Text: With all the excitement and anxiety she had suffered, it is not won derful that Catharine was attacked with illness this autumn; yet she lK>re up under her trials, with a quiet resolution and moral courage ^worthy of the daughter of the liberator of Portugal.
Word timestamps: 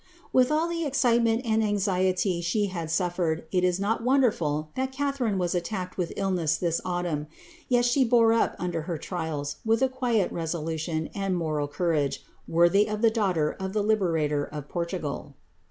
With 0.33 0.51
all 0.51 0.67
the 0.67 0.83
excitement 0.83 1.43
and 1.45 1.63
anxiety 1.63 2.41
she 2.41 2.65
had 2.73 2.89
suffered, 2.89 3.45
it 3.51 3.63
is 3.63 3.79
not 3.79 4.01
won 4.03 4.21
derful 4.21 4.69
that 4.73 4.91
Catharine 4.91 5.37
was 5.37 5.53
attacked 5.53 5.95
with 5.95 6.11
illness 6.15 6.57
this 6.57 6.81
autumn; 6.83 7.27
yet 7.69 7.85
she 7.85 8.03
lK>re 8.09 8.35
up 8.35 8.55
under 8.57 8.81
her 8.89 8.97
trials, 8.97 9.57
with 9.63 9.83
a 9.83 9.89
quiet 9.89 10.31
resolution 10.31 11.11
and 11.13 11.37
moral 11.37 11.67
courage 11.67 12.25
^worthy 12.49 12.91
of 12.91 13.03
the 13.03 13.11
daughter 13.11 13.51
of 13.59 13.73
the 13.73 13.83
liberator 13.83 14.43
of 14.43 14.67
Portugal. 14.67 15.35